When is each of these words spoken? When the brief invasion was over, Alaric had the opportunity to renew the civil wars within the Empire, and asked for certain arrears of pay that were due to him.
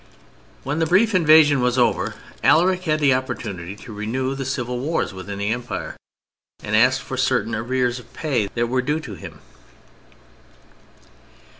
When 0.63 0.79
the 0.79 0.87
brief 0.87 1.13
invasion 1.13 1.61
was 1.61 1.77
over, 1.77 2.15
Alaric 2.43 2.85
had 2.85 2.99
the 2.99 3.13
opportunity 3.13 3.75
to 3.75 3.93
renew 3.93 4.33
the 4.33 4.45
civil 4.45 4.79
wars 4.79 5.13
within 5.13 5.37
the 5.37 5.49
Empire, 5.51 5.95
and 6.63 6.75
asked 6.75 7.03
for 7.03 7.17
certain 7.17 7.53
arrears 7.53 7.99
of 7.99 8.11
pay 8.11 8.47
that 8.47 8.65
were 8.67 8.81
due 8.81 8.99
to 8.99 9.13
him. 9.13 9.41